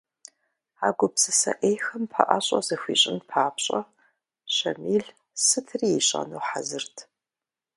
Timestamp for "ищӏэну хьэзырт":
5.99-6.95